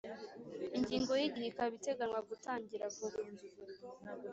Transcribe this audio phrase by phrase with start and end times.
[0.77, 3.19] Ingingo y’Igihe ikaba iteganywa gutangira vuba